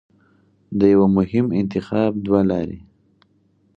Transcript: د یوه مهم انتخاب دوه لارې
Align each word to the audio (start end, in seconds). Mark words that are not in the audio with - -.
د 0.79 0.81
یوه 0.93 1.07
مهم 1.17 1.45
انتخاب 1.61 2.11
دوه 2.25 2.41
لارې 2.49 2.79